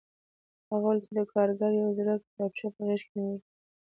[0.69, 3.43] هغه ولیدل چې کارګر یوه زړه کتابچه په غېږ کې نیولې